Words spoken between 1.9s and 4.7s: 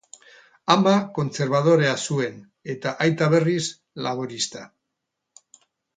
zuen eta aita, berriz, laborista.